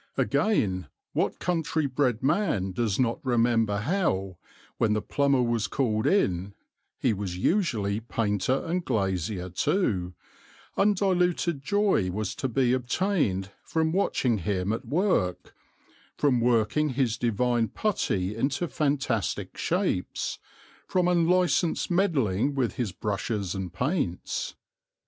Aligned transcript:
Again, 0.17 0.87
what 1.13 1.37
country 1.37 1.85
bred 1.85 2.23
man 2.23 2.71
does 2.71 2.99
not 2.99 3.23
remember 3.23 3.77
how, 3.81 4.39
when 4.79 4.93
the 4.93 5.01
plumber 5.03 5.43
was 5.43 5.67
called 5.67 6.07
in 6.07 6.55
(he 6.97 7.13
was 7.13 7.37
usually 7.37 7.99
painter 7.99 8.63
and 8.65 8.83
glazier 8.83 9.51
too), 9.51 10.15
undiluted 10.75 11.61
joy 11.61 12.09
was 12.09 12.33
to 12.37 12.47
be 12.47 12.73
obtained 12.73 13.51
from 13.63 13.91
watching 13.91 14.39
him 14.39 14.73
at 14.73 14.87
work, 14.87 15.53
from 16.17 16.41
working 16.41 16.89
his 16.89 17.15
divine 17.15 17.67
putty 17.67 18.35
into 18.35 18.67
fantastic 18.67 19.55
shapes, 19.55 20.39
from 20.87 21.07
unlicensed 21.07 21.91
meddling 21.91 22.55
with 22.55 22.73
his 22.73 22.91
brushes 22.91 23.53
and 23.53 23.71
paints? 23.71 24.55